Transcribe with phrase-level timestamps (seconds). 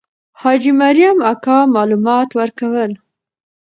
[0.41, 2.91] حاجي مریم اکا معلومات ورکول.